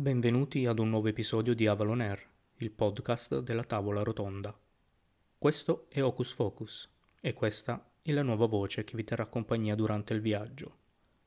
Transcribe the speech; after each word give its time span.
Benvenuti 0.00 0.64
ad 0.64 0.78
un 0.78 0.88
nuovo 0.88 1.08
episodio 1.08 1.54
di 1.54 1.66
Avalon 1.66 2.00
Air, 2.00 2.26
il 2.60 2.70
podcast 2.70 3.40
della 3.40 3.64
tavola 3.64 4.02
rotonda. 4.02 4.58
Questo 5.36 5.88
è 5.90 6.00
Hocus 6.02 6.32
Focus 6.32 6.90
e 7.20 7.34
questa 7.34 7.86
è 8.00 8.10
la 8.12 8.22
nuova 8.22 8.46
voce 8.46 8.82
che 8.82 8.96
vi 8.96 9.04
terrà 9.04 9.26
compagnia 9.26 9.74
durante 9.74 10.14
il 10.14 10.22
viaggio. 10.22 10.76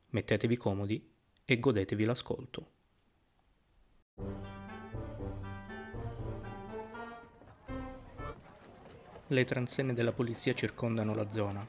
Mettetevi 0.08 0.58
comodi 0.58 1.08
e 1.46 1.60
godetevi 1.60 2.04
l'ascolto. 2.04 2.72
Le 9.28 9.46
transenne 9.46 9.94
della 9.94 10.14
polizia 10.14 10.54
circondano 10.54 11.14
la 11.14 11.30
zona. 11.30 11.64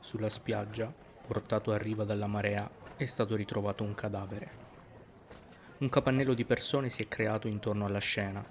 Sulla 0.00 0.28
spiaggia, 0.28 0.92
portato 1.24 1.70
a 1.70 1.78
riva 1.78 2.02
dalla 2.02 2.26
marea, 2.26 2.68
è 2.96 3.04
stato 3.04 3.36
ritrovato 3.36 3.84
un 3.84 3.94
cadavere. 3.94 4.67
Un 5.80 5.90
capannello 5.90 6.34
di 6.34 6.44
persone 6.44 6.88
si 6.88 7.02
è 7.02 7.06
creato 7.06 7.46
intorno 7.46 7.86
alla 7.86 8.00
scena. 8.00 8.44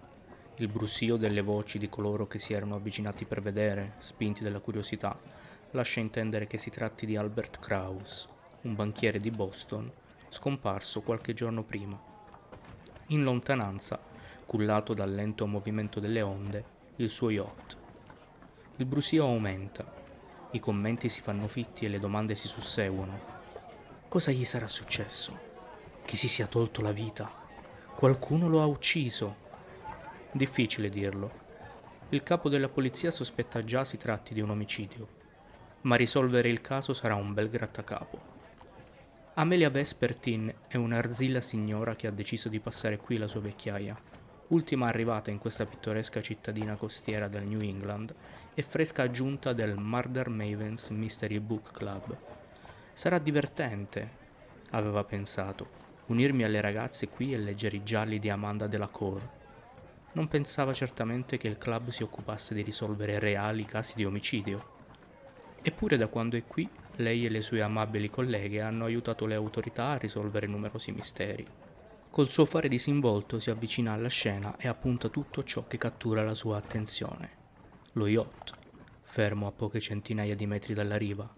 Il 0.60 0.70
brusio 0.70 1.18
delle 1.18 1.42
voci 1.42 1.78
di 1.78 1.90
coloro 1.90 2.26
che 2.26 2.40
si 2.40 2.54
erano 2.54 2.76
avvicinati 2.76 3.26
per 3.26 3.42
vedere, 3.42 3.96
spinti 3.98 4.44
dalla 4.44 4.62
curiosità, 4.62 5.20
lascia 5.72 6.00
intendere 6.00 6.48
che 6.48 6.58
si 6.58 6.70
tratti 6.70 7.06
di 7.06 7.18
Albert 7.18 7.60
Kraus, 7.60 8.30
un 8.62 8.76
banchiere 8.76 9.20
di 9.20 9.30
Boston, 9.30 9.92
scomparso 10.30 11.02
qualche 11.02 11.34
giorno 11.34 11.64
prima. 11.64 12.02
In 13.08 13.24
lontananza, 13.24 14.00
cullato 14.46 14.94
dal 14.94 15.14
lento 15.14 15.46
movimento 15.48 16.00
delle 16.00 16.22
onde, 16.22 16.64
il 16.96 17.10
suo 17.10 17.30
yacht. 17.30 17.78
Il 18.78 18.86
brusio 18.86 19.26
aumenta, 19.26 19.86
i 20.52 20.62
commenti 20.62 21.10
si 21.10 21.20
fanno 21.20 21.50
fitti 21.50 21.84
e 21.84 21.90
le 21.90 22.00
domande 22.00 22.36
si 22.36 22.48
susseguono. 22.48 23.20
Cosa 24.08 24.32
gli 24.32 24.46
sarà 24.46 24.68
successo? 24.68 25.47
Che 26.08 26.16
si 26.16 26.30
sia 26.30 26.48
tolto 26.48 26.82
la 26.82 26.94
vita. 26.94 27.30
Qualcuno 27.94 28.48
lo 28.48 28.62
ha 28.62 28.66
ucciso. 28.66 29.36
Difficile 30.32 30.88
dirlo. 30.88 31.46
Il 32.10 32.24
capo 32.24 32.48
della 32.48 32.70
polizia 32.70 33.12
sospetta 33.12 33.62
già 33.66 33.84
si 33.84 33.98
tratti 33.98 34.34
di 34.34 34.40
un 34.40 34.50
omicidio, 34.50 35.08
ma 35.82 35.98
risolvere 35.98 36.48
il 36.48 36.62
caso 36.62 36.94
sarà 36.94 37.16
un 37.16 37.34
bel 37.34 37.50
grattacapo. 37.50 38.36
Amelia 39.34 39.70
Vespertin 39.70 40.54
è 40.70 40.78
un'arzilla 40.78 41.42
signora 41.42 41.94
che 41.94 42.08
ha 42.08 42.12
deciso 42.12 42.48
di 42.48 42.62
passare 42.62 42.96
qui 42.96 43.18
la 43.18 43.28
sua 43.28 43.42
vecchiaia, 43.42 44.00
ultima 44.48 44.88
arrivata 44.88 45.30
in 45.30 45.40
questa 45.40 45.66
pittoresca 45.66 46.22
cittadina 46.22 46.78
costiera 46.78 47.28
del 47.28 47.44
New 47.44 47.60
England 47.60 48.16
e 48.54 48.62
fresca 48.62 49.04
aggiunta 49.04 49.52
del 49.52 49.76
Murder 49.76 50.30
Mavens 50.30 50.90
Mystery 50.92 51.40
Book 51.40 51.72
Club. 51.74 52.18
Sarà 52.94 53.20
divertente, 53.20 54.10
aveva 54.70 55.04
pensato, 55.04 55.86
unirmi 56.08 56.44
alle 56.44 56.62
ragazze 56.62 57.10
qui 57.10 57.34
e 57.34 57.38
leggere 57.38 57.78
i 57.78 57.84
gialli 57.84 58.20
di 58.20 58.30
Amanda 58.30 58.68
Delacour. 58.68 59.36
Non 60.14 60.28
pensava 60.28 60.74
certamente 60.74 61.38
che 61.38 61.48
il 61.48 61.58
club 61.58 61.90
si 61.90 62.04
occupasse 62.04 62.54
di 62.54 62.62
risolvere 62.62 63.20
reali 63.20 63.66
casi 63.66 63.96
di 63.96 64.06
omicidio. 64.06 64.76
Eppure 65.62 65.98
da 65.98 66.08
quando 66.08 66.38
è 66.38 66.44
qui, 66.46 66.68
lei 66.98 67.26
e 67.26 67.30
le 67.30 67.42
sue 67.42 67.62
amabili 67.62 68.10
colleghe 68.10 68.62
hanno 68.62 68.86
aiutato 68.86 69.26
le 69.26 69.36
autorità 69.36 69.90
a 69.90 69.98
risolvere 69.98 70.48
numerosi 70.48 70.92
misteri. 70.92 71.46
Col 72.10 72.30
suo 72.30 72.46
fare 72.46 72.68
disinvolto 72.68 73.38
si 73.38 73.50
avvicina 73.50 73.92
alla 73.92 74.08
scena 74.08 74.56
e 74.58 74.68
appunta 74.68 75.10
tutto 75.10 75.44
ciò 75.44 75.68
che 75.68 75.78
cattura 75.78 76.24
la 76.24 76.34
sua 76.34 76.58
attenzione. 76.58 77.30
Lo 77.94 78.08
yacht, 78.08 78.54
fermo 79.02 79.46
a 79.46 79.52
poche 79.52 79.80
centinaia 79.80 80.36
di 80.36 80.48
metri 80.48 80.74
dalla 80.74 80.98
riva, 80.98 81.32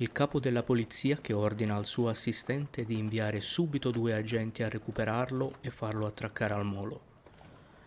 il 0.00 0.12
capo 0.12 0.40
della 0.40 0.62
polizia 0.62 1.16
che 1.16 1.34
ordina 1.34 1.76
al 1.76 1.84
suo 1.84 2.08
assistente 2.08 2.86
di 2.86 2.96
inviare 2.96 3.42
subito 3.42 3.90
due 3.90 4.14
agenti 4.14 4.62
a 4.62 4.68
recuperarlo 4.68 5.56
e 5.60 5.68
farlo 5.68 6.06
attraccare 6.06 6.54
al 6.54 6.64
molo. 6.64 7.08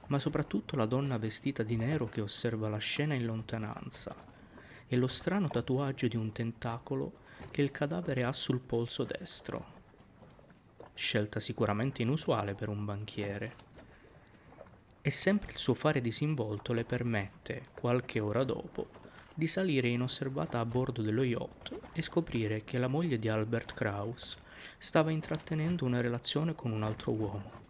Ma 0.08 0.20
soprattutto 0.20 0.76
la 0.76 0.86
donna 0.86 1.18
vestita 1.18 1.64
di 1.64 1.76
nero 1.76 2.06
che 2.06 2.22
osserva 2.22 2.70
la 2.70 2.78
scena 2.78 3.16
in 3.16 3.26
lontananza 3.26 4.16
e 4.86 4.96
lo 4.96 5.08
strano 5.08 5.48
tatuaggio 5.48 6.08
di 6.08 6.16
un 6.16 6.32
tentacolo 6.32 7.14
che 7.50 7.64
il 7.64 7.72
cadavere 7.72 8.24
ha 8.24 8.32
sul 8.32 8.60
polso 8.60 9.06
destro. 9.06 9.82
Scelta 10.94 11.40
sicuramente 11.40 12.04
inusuale 12.04 12.54
per 12.54 12.70
un 12.70 12.86
banchiere. 12.86 13.56
E 15.02 15.10
sempre 15.10 15.52
il 15.52 15.58
suo 15.58 15.74
fare 15.74 16.00
disinvolto 16.00 16.74
le 16.74 16.86
permette, 16.86 17.70
qualche 17.74 18.20
ora 18.20 18.44
dopo, 18.44 19.02
di 19.36 19.48
salire 19.48 19.88
inosservata 19.88 20.60
a 20.60 20.66
bordo 20.66 21.02
dello 21.02 21.24
yacht 21.24 21.76
e 21.92 22.04
scoprire 22.04 22.64
che 22.64 22.78
la 22.78 22.88
moglie 22.88 23.18
di 23.18 23.28
Albert 23.28 23.74
Kraus 23.74 24.38
stava 24.78 25.10
intrattenendo 25.10 25.86
una 25.86 26.02
relazione 26.02 26.54
con 26.54 26.72
un 26.72 26.84
altro 26.84 27.14
uomo. 27.14 27.62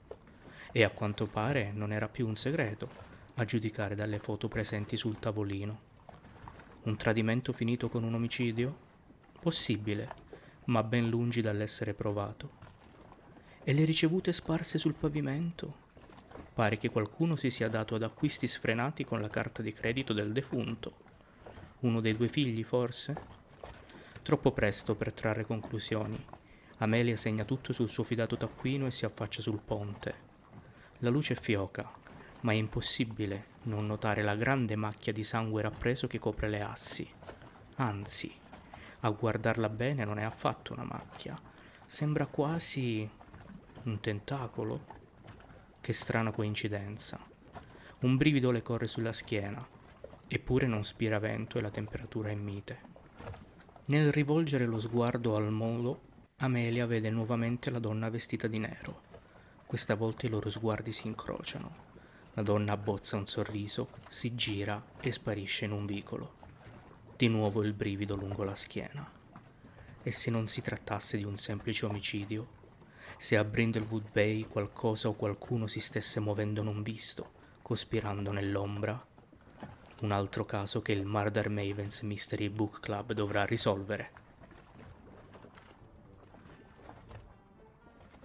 E 0.74 0.84
a 0.84 0.90
quanto 0.90 1.26
pare 1.26 1.72
non 1.72 1.94
era 1.94 2.10
più 2.10 2.28
un 2.28 2.36
segreto, 2.36 3.12
a 3.36 3.46
giudicare 3.46 3.96
dalle 3.96 4.20
foto 4.20 4.50
presenti 4.50 4.98
sul 4.98 5.20
tavolino. 5.20 5.92
Un 6.84 6.98
tradimento 6.98 7.54
finito 7.54 7.88
con 7.88 8.04
un 8.04 8.14
omicidio? 8.14 8.92
Possibile, 9.40 10.10
ma 10.66 10.84
ben 10.84 11.08
lungi 11.08 11.40
dall'essere 11.40 11.94
provato. 11.94 12.62
E 13.64 13.72
le 13.72 13.86
ricevute 13.86 14.34
sparse 14.34 14.78
sul 14.78 14.96
pavimento? 14.96 15.82
Pare 16.54 16.78
che 16.78 16.90
qualcuno 16.90 17.38
si 17.38 17.50
sia 17.50 17.70
dato 17.70 17.96
ad 17.96 18.04
acquisti 18.04 18.48
sfrenati 18.48 19.06
con 19.06 19.22
la 19.22 19.30
carta 19.30 19.62
di 19.62 19.72
credito 19.72 20.12
del 20.12 20.34
defunto 20.34 21.12
uno 21.84 22.00
dei 22.00 22.16
due 22.16 22.30
figli, 22.30 22.64
forse? 22.64 23.16
Troppo 24.22 24.52
presto 24.52 24.96
per 24.96 25.12
trarre 25.12 25.46
conclusioni. 25.46 26.22
Amelia 26.78 27.18
segna 27.18 27.44
tutto 27.44 27.74
sul 27.74 27.90
suo 27.90 28.04
fidato 28.04 28.38
taccuino 28.38 28.86
e 28.86 28.92
si 28.92 29.06
affaccia 29.06 29.42
sul 29.42 29.60
ponte. 29.60 30.32
La 31.00 31.10
luce 31.10 31.36
fioca, 31.36 31.92
ma 32.42 32.54
è 32.54 32.56
impossibile 32.56 33.52
non 33.64 33.86
notare 33.86 34.24
la 34.24 34.36
grande 34.36 34.78
macchia 34.78 35.12
di 35.12 35.24
sangue 35.24 35.62
rappreso 35.62 36.08
che 36.08 36.20
copre 36.20 36.50
le 36.50 36.62
assi. 36.62 37.08
Anzi, 37.76 38.34
a 39.02 39.10
guardarla 39.10 39.68
bene 39.68 40.06
non 40.06 40.20
è 40.20 40.24
affatto 40.24 40.72
una 40.72 40.86
macchia. 40.86 41.38
Sembra 41.86 42.26
quasi 42.28 43.10
un 43.84 44.00
tentacolo. 44.00 45.02
Che 45.82 45.92
strana 45.92 46.32
coincidenza. 46.32 47.20
Un 48.00 48.16
brivido 48.16 48.52
le 48.52 48.62
corre 48.62 48.88
sulla 48.88 49.12
schiena 49.12 49.73
eppure 50.34 50.66
non 50.66 50.84
spira 50.84 51.20
vento 51.20 51.58
e 51.58 51.62
la 51.62 51.70
temperatura 51.70 52.30
è 52.30 52.36
mite. 52.36 52.92
Nel 53.86 54.12
rivolgere 54.12 54.66
lo 54.66 54.80
sguardo 54.80 55.36
al 55.36 55.52
molo, 55.52 56.02
Amelia 56.38 56.88
vede 56.88 57.10
nuovamente 57.12 57.70
la 57.70 57.80
donna 57.80 58.10
vestita 58.10 58.48
di 58.48 58.58
nero. 58.58 59.02
Questa 59.66 59.96
volta 59.96 60.26
i 60.26 60.30
loro 60.30 60.50
sguardi 60.50 60.92
si 60.92 61.08
incrociano. 61.08 61.92
La 62.34 62.42
donna 62.42 62.74
abbozza 62.74 63.16
un 63.16 63.28
sorriso, 63.28 63.90
si 64.08 64.34
gira 64.34 64.84
e 65.00 65.12
sparisce 65.12 65.66
in 65.66 65.72
un 65.72 65.86
vicolo. 65.86 66.34
Di 67.16 67.28
nuovo 67.28 67.62
il 67.62 67.74
brivido 67.74 68.16
lungo 68.16 68.44
la 68.44 68.56
schiena. 68.56 69.08
E 70.02 70.12
se 70.12 70.32
non 70.32 70.48
si 70.48 70.62
trattasse 70.62 71.18
di 71.18 71.24
un 71.24 71.38
semplice 71.38 71.86
omicidio? 71.86 72.62
Se 73.18 73.38
a 73.38 73.44
Brindlewood 73.44 74.10
Bay 74.12 74.48
qualcosa 74.48 75.10
o 75.10 75.14
qualcuno 75.14 75.68
si 75.68 75.80
stesse 75.80 76.20
muovendo 76.20 76.64
non 76.64 76.82
visto, 76.82 77.32
cospirando 77.62 78.32
nell'ombra? 78.32 79.13
Un 80.04 80.12
altro 80.12 80.44
caso 80.44 80.82
che 80.82 80.92
il 80.92 81.06
Murder 81.06 81.50
Mavens 81.50 82.02
Mystery 82.02 82.50
Book 82.50 82.82
Club 82.82 83.14
dovrà 83.14 83.46
risolvere. 83.46 84.12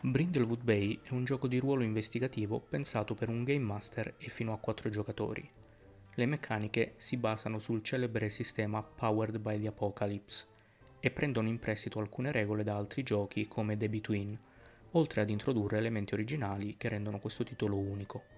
Brindlewood 0.00 0.62
Bay 0.62 0.98
è 1.04 1.12
un 1.12 1.24
gioco 1.24 1.46
di 1.46 1.58
ruolo 1.58 1.84
investigativo 1.84 2.58
pensato 2.58 3.14
per 3.14 3.28
un 3.28 3.44
game 3.44 3.60
master 3.60 4.14
e 4.18 4.28
fino 4.28 4.52
a 4.52 4.58
4 4.58 4.90
giocatori. 4.90 5.48
Le 6.14 6.26
meccaniche 6.26 6.94
si 6.96 7.16
basano 7.16 7.60
sul 7.60 7.80
celebre 7.84 8.28
sistema 8.28 8.82
Powered 8.82 9.38
by 9.38 9.60
the 9.60 9.68
Apocalypse 9.68 10.46
e 10.98 11.12
prendono 11.12 11.46
in 11.46 11.60
prestito 11.60 12.00
alcune 12.00 12.32
regole 12.32 12.64
da 12.64 12.74
altri 12.74 13.04
giochi 13.04 13.46
come 13.46 13.76
The 13.76 13.88
Between, 13.88 14.36
oltre 14.92 15.20
ad 15.20 15.30
introdurre 15.30 15.78
elementi 15.78 16.14
originali 16.14 16.76
che 16.76 16.88
rendono 16.88 17.20
questo 17.20 17.44
titolo 17.44 17.76
unico. 17.76 18.37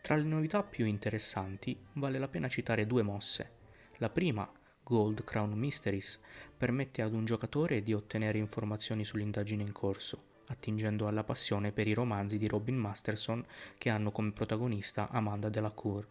Tra 0.00 0.16
le 0.16 0.22
novità 0.22 0.62
più 0.62 0.86
interessanti 0.86 1.76
vale 1.94 2.18
la 2.18 2.28
pena 2.28 2.48
citare 2.48 2.86
due 2.86 3.02
mosse. 3.02 3.50
La 3.96 4.10
prima, 4.10 4.48
Gold 4.82 5.24
Crown 5.24 5.52
Mysteries, 5.52 6.20
permette 6.56 7.02
ad 7.02 7.12
un 7.12 7.24
giocatore 7.24 7.82
di 7.82 7.92
ottenere 7.92 8.38
informazioni 8.38 9.04
sull'indagine 9.04 9.62
in 9.62 9.72
corso, 9.72 10.34
attingendo 10.46 11.08
alla 11.08 11.24
passione 11.24 11.72
per 11.72 11.88
i 11.88 11.94
romanzi 11.94 12.38
di 12.38 12.46
Robin 12.46 12.76
Masterson 12.76 13.44
che 13.78 13.90
hanno 13.90 14.12
come 14.12 14.32
protagonista 14.32 15.08
Amanda 15.08 15.48
Delacour, 15.48 16.06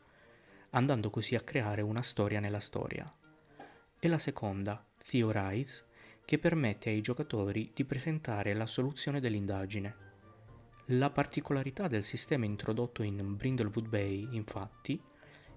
andando 0.71 1.09
così 1.09 1.35
a 1.35 1.41
creare 1.41 1.81
una 1.81 2.01
storia 2.01 2.41
nella 2.41 2.59
storia. 2.59 3.09
E 3.97 4.07
la 4.07 4.17
seconda, 4.17 4.85
Theorize, 5.07 5.85
che 6.25 6.37
permette 6.37 6.89
ai 6.89 7.01
giocatori 7.01 7.71
di 7.73 7.85
presentare 7.85 8.53
la 8.53 8.65
soluzione 8.65 9.19
dell'indagine, 9.19 10.04
la 10.89 11.09
particolarità 11.09 11.87
del 11.87 12.03
sistema 12.03 12.45
introdotto 12.45 13.01
in 13.01 13.35
Brindlewood 13.35 13.87
Bay, 13.87 14.27
infatti, 14.35 15.01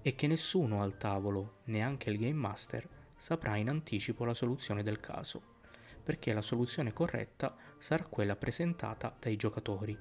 è 0.01 0.15
che 0.15 0.27
nessuno 0.27 0.83
al 0.83 0.97
tavolo, 0.97 1.59
neanche 1.65 2.09
il 2.09 2.19
Game 2.19 2.33
Master, 2.33 2.89
saprà 3.15 3.57
in 3.57 3.69
anticipo 3.69 4.25
la 4.25 4.33
soluzione 4.33 4.83
del 4.83 5.01
caso, 5.01 5.57
perché 6.03 6.33
la 6.33 6.41
soluzione 6.41 6.95
corretta 6.95 7.55
sarà 7.77 8.05
quella 8.05 8.37
presentata 8.37 9.15
dai 9.19 9.37
giocatori. 9.37 9.99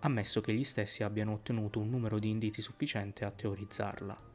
ammesso 0.00 0.40
che 0.40 0.54
gli 0.54 0.64
stessi 0.64 1.02
abbiano 1.02 1.32
ottenuto 1.32 1.80
un 1.80 1.90
numero 1.90 2.18
di 2.18 2.30
indizi 2.30 2.62
sufficiente 2.62 3.24
a 3.24 3.30
teorizzarla. 3.30 4.34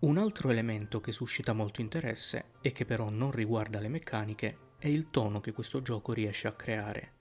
Un 0.00 0.18
altro 0.18 0.50
elemento 0.50 1.00
che 1.00 1.12
suscita 1.12 1.52
molto 1.52 1.80
interesse 1.80 2.52
e 2.60 2.72
che 2.72 2.84
però 2.84 3.08
non 3.08 3.30
riguarda 3.30 3.80
le 3.80 3.88
meccaniche 3.88 4.58
è 4.78 4.88
il 4.88 5.10
tono 5.10 5.40
che 5.40 5.52
questo 5.52 5.80
gioco 5.80 6.12
riesce 6.12 6.48
a 6.48 6.52
creare. 6.52 7.15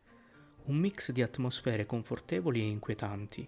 Un 0.68 0.78
mix 0.78 1.12
di 1.12 1.22
atmosfere 1.22 1.86
confortevoli 1.86 2.60
e 2.60 2.64
inquietanti, 2.64 3.48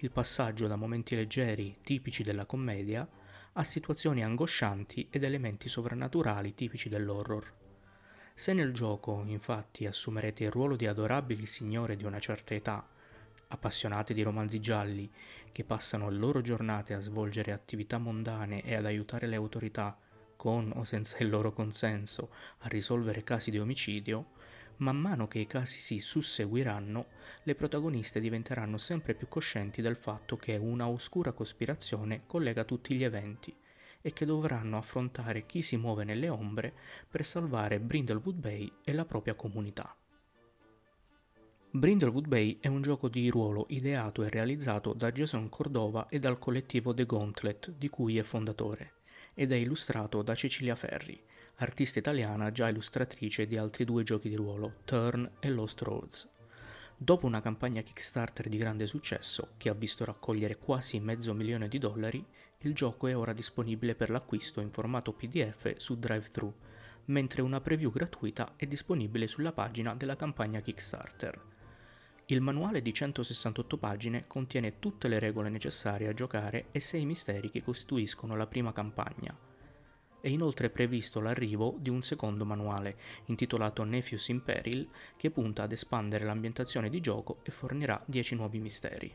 il 0.00 0.10
passaggio 0.10 0.66
da 0.66 0.76
momenti 0.76 1.16
leggeri, 1.16 1.78
tipici 1.80 2.22
della 2.22 2.44
commedia, 2.44 3.08
a 3.54 3.64
situazioni 3.64 4.22
angoscianti 4.22 5.08
ed 5.10 5.24
elementi 5.24 5.70
sovrannaturali 5.70 6.54
tipici 6.54 6.90
dell'horror. 6.90 7.54
Se 8.34 8.52
nel 8.52 8.72
gioco, 8.72 9.24
infatti, 9.24 9.86
assumerete 9.86 10.44
il 10.44 10.50
ruolo 10.50 10.76
di 10.76 10.86
adorabili 10.86 11.46
signore 11.46 11.96
di 11.96 12.04
una 12.04 12.18
certa 12.18 12.52
età, 12.52 12.86
appassionate 13.48 14.12
di 14.12 14.22
romanzi 14.22 14.60
gialli, 14.60 15.10
che 15.50 15.64
passano 15.64 16.10
le 16.10 16.18
loro 16.18 16.42
giornate 16.42 16.92
a 16.92 17.00
svolgere 17.00 17.52
attività 17.52 17.96
mondane 17.96 18.62
e 18.62 18.74
ad 18.74 18.84
aiutare 18.84 19.26
le 19.26 19.36
autorità, 19.36 19.98
con 20.36 20.70
o 20.76 20.84
senza 20.84 21.16
il 21.20 21.30
loro 21.30 21.50
consenso, 21.50 22.30
a 22.58 22.68
risolvere 22.68 23.24
casi 23.24 23.50
di 23.50 23.58
omicidio, 23.58 24.36
man 24.78 24.96
mano 24.96 25.26
che 25.26 25.38
i 25.38 25.46
casi 25.46 25.78
si 25.78 25.98
susseguiranno, 25.98 27.06
le 27.44 27.54
protagoniste 27.54 28.20
diventeranno 28.20 28.78
sempre 28.78 29.14
più 29.14 29.28
coscienti 29.28 29.82
del 29.82 29.96
fatto 29.96 30.36
che 30.36 30.56
una 30.56 30.88
oscura 30.88 31.32
cospirazione 31.32 32.22
collega 32.26 32.64
tutti 32.64 32.94
gli 32.94 33.04
eventi 33.04 33.54
e 34.00 34.12
che 34.12 34.24
dovranno 34.24 34.76
affrontare 34.76 35.46
chi 35.46 35.62
si 35.62 35.76
muove 35.76 36.04
nelle 36.04 36.28
ombre 36.28 36.72
per 37.08 37.24
salvare 37.24 37.80
Brindlewood 37.80 38.36
Bay 38.36 38.72
e 38.84 38.92
la 38.92 39.04
propria 39.04 39.34
comunità. 39.34 39.94
Brindlewood 41.70 42.26
Bay 42.26 42.58
è 42.60 42.68
un 42.68 42.80
gioco 42.80 43.08
di 43.08 43.28
ruolo 43.28 43.66
ideato 43.68 44.22
e 44.22 44.30
realizzato 44.30 44.94
da 44.94 45.12
Jason 45.12 45.48
Cordova 45.48 46.08
e 46.08 46.18
dal 46.18 46.38
collettivo 46.38 46.94
The 46.94 47.04
Gauntlet, 47.04 47.72
di 47.72 47.88
cui 47.90 48.16
è 48.16 48.22
fondatore, 48.22 48.92
ed 49.38 49.52
è 49.52 49.54
illustrato 49.54 50.20
da 50.22 50.34
Cecilia 50.34 50.74
Ferri, 50.74 51.16
artista 51.58 52.00
italiana 52.00 52.50
già 52.50 52.68
illustratrice 52.68 53.46
di 53.46 53.56
altri 53.56 53.84
due 53.84 54.02
giochi 54.02 54.28
di 54.28 54.34
ruolo, 54.34 54.78
Turn 54.84 55.30
e 55.38 55.48
Lost 55.48 55.80
Roads. 55.82 56.28
Dopo 56.96 57.24
una 57.24 57.40
campagna 57.40 57.82
Kickstarter 57.82 58.48
di 58.48 58.56
grande 58.56 58.88
successo, 58.88 59.50
che 59.56 59.68
ha 59.68 59.74
visto 59.74 60.04
raccogliere 60.04 60.58
quasi 60.58 60.98
mezzo 60.98 61.34
milione 61.34 61.68
di 61.68 61.78
dollari, 61.78 62.26
il 62.62 62.74
gioco 62.74 63.06
è 63.06 63.16
ora 63.16 63.32
disponibile 63.32 63.94
per 63.94 64.10
l'acquisto 64.10 64.60
in 64.60 64.72
formato 64.72 65.12
PDF 65.12 65.76
su 65.76 65.96
DriveThru, 65.96 66.52
mentre 67.04 67.40
una 67.40 67.60
preview 67.60 67.92
gratuita 67.92 68.54
è 68.56 68.66
disponibile 68.66 69.28
sulla 69.28 69.52
pagina 69.52 69.94
della 69.94 70.16
campagna 70.16 70.58
Kickstarter. 70.58 71.57
Il 72.30 72.42
manuale 72.42 72.82
di 72.82 72.92
168 72.92 73.78
pagine 73.78 74.26
contiene 74.26 74.78
tutte 74.78 75.08
le 75.08 75.18
regole 75.18 75.48
necessarie 75.48 76.08
a 76.08 76.12
giocare 76.12 76.66
e 76.72 76.78
6 76.78 77.06
misteri 77.06 77.50
che 77.50 77.62
costituiscono 77.62 78.36
la 78.36 78.46
prima 78.46 78.70
campagna. 78.70 79.34
È 80.20 80.28
inoltre 80.28 80.68
previsto 80.68 81.20
l'arrivo 81.20 81.76
di 81.78 81.88
un 81.88 82.02
secondo 82.02 82.44
manuale, 82.44 82.98
intitolato 83.26 83.82
Nephews 83.82 84.28
in 84.28 84.42
Peril, 84.42 84.90
che 85.16 85.30
punta 85.30 85.62
ad 85.62 85.72
espandere 85.72 86.26
l'ambientazione 86.26 86.90
di 86.90 87.00
gioco 87.00 87.38
e 87.44 87.50
fornirà 87.50 88.02
10 88.04 88.34
nuovi 88.34 88.58
misteri. 88.60 89.10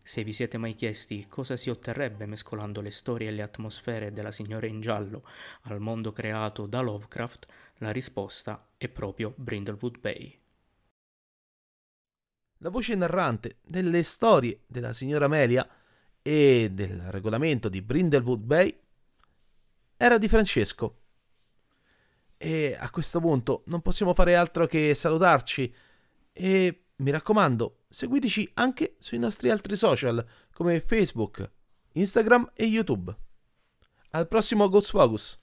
Se 0.00 0.22
vi 0.22 0.32
siete 0.32 0.56
mai 0.56 0.76
chiesti 0.76 1.26
cosa 1.26 1.56
si 1.56 1.68
otterrebbe 1.68 2.26
mescolando 2.26 2.80
le 2.80 2.92
storie 2.92 3.26
e 3.26 3.32
le 3.32 3.42
atmosfere 3.42 4.12
della 4.12 4.30
Signora 4.30 4.68
in 4.68 4.80
Giallo 4.80 5.24
al 5.62 5.80
mondo 5.80 6.12
creato 6.12 6.66
da 6.66 6.80
Lovecraft, 6.80 7.46
la 7.78 7.90
risposta 7.90 8.68
è 8.76 8.88
proprio 8.88 9.34
Brindlewood 9.36 9.98
Bay. 9.98 10.39
La 12.62 12.68
voce 12.68 12.94
narrante 12.94 13.56
delle 13.62 14.02
storie 14.02 14.60
della 14.66 14.92
signora 14.92 15.24
Amelia 15.24 15.66
e 16.20 16.68
del 16.70 17.00
regolamento 17.10 17.70
di 17.70 17.80
Brindlewood 17.80 18.42
Bay 18.42 18.78
era 19.96 20.18
di 20.18 20.28
Francesco. 20.28 20.98
E 22.36 22.76
a 22.78 22.90
questo 22.90 23.18
punto 23.18 23.62
non 23.66 23.80
possiamo 23.80 24.12
fare 24.12 24.36
altro 24.36 24.66
che 24.66 24.94
salutarci 24.94 25.74
e 26.34 26.84
mi 26.96 27.10
raccomando, 27.10 27.84
seguiteci 27.88 28.50
anche 28.54 28.96
sui 28.98 29.18
nostri 29.18 29.48
altri 29.48 29.74
social 29.74 30.22
come 30.52 30.82
Facebook, 30.82 31.50
Instagram 31.92 32.52
e 32.54 32.66
YouTube. 32.66 33.16
Al 34.10 34.28
prossimo 34.28 34.68
Ghost 34.68 34.90
Focus! 34.90 35.40